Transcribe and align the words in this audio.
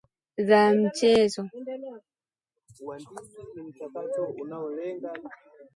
za 0.41 0.61
mchezo 0.73 1.43